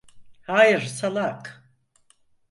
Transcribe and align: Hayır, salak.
Hayır, 0.41 0.81
salak. 0.81 1.63